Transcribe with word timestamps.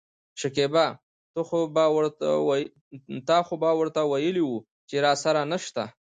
شکيبا: 0.41 0.85
تا 1.33 1.41
خو 3.47 3.57
به 3.61 3.71
ورته 3.77 4.01
وويلي 4.05 4.43
وو 4.45 4.57
چې 4.89 4.95
راسره 5.05 5.41
نشته. 5.51 5.83